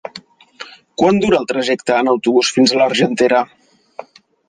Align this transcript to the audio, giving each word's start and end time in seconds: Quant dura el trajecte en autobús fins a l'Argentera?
Quant 1.01 1.19
dura 1.25 1.37
el 1.43 1.47
trajecte 1.53 1.99
en 1.99 2.11
autobús 2.17 2.53
fins 2.59 2.77
a 2.77 2.83
l'Argentera? 2.83 3.47